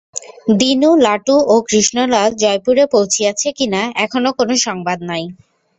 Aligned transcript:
দীনু, 0.59 0.89
লাটু 1.05 1.35
ও 1.45 1.55
কৃষ্ণলাল 1.67 2.29
জয়পুরে 2.41 2.83
পৌঁছিয়াছে 2.93 3.47
কিনা, 3.57 3.81
এখনও 4.03 4.31
কোন 4.39 4.49
সংবাদ 4.65 4.99
নাই। 5.09 5.23